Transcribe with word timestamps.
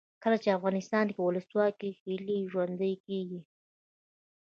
کله 0.23 0.37
چې 0.43 0.55
افغانستان 0.57 1.05
کې 1.13 1.21
ولسواکي 1.21 1.87
وي 1.89 1.97
هیلې 2.01 2.37
ژوندۍ 2.51 2.93
کیږي. 3.05 3.41